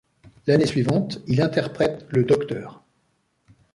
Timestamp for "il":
1.27-1.43